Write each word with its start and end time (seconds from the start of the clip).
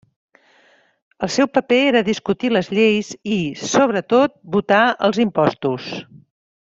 El 1.25 1.31
seu 1.35 1.49
paper 1.57 1.77
era 1.89 2.01
discutir 2.07 2.51
les 2.55 2.71
lleis 2.77 3.11
i, 3.35 3.37
sobretot, 3.75 4.35
votar 4.57 4.81
els 5.09 5.21
impostos. 5.27 5.93